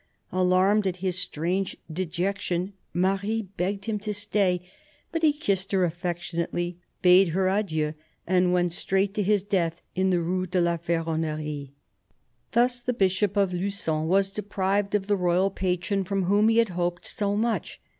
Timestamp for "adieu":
7.47-7.93